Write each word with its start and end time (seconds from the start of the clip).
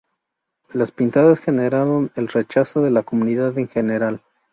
Las 0.73 0.89
pintadas 0.89 1.39
generaron 1.41 2.11
el 2.15 2.27
rechazo 2.27 2.81
de 2.81 2.89
la 2.89 3.03
comunidad 3.03 3.55
en 3.59 3.67
general. 3.67 4.23